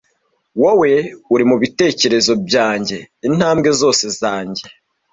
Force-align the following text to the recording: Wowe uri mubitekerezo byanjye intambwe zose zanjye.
Wowe 0.61 0.91
uri 1.33 1.43
mubitekerezo 1.49 2.33
byanjye 2.45 2.97
intambwe 3.27 3.69
zose 3.81 4.05
zanjye. 4.19 4.63